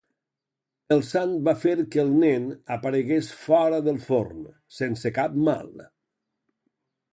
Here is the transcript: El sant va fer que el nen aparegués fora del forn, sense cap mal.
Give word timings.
El 0.95 1.01
sant 1.09 1.35
va 1.47 1.53
fer 1.63 1.73
que 1.95 2.01
el 2.05 2.09
nen 2.23 2.47
aparegués 2.77 3.29
fora 3.43 3.83
del 3.89 4.01
forn, 4.09 4.43
sense 4.81 5.15
cap 5.21 5.39
mal. 5.51 5.73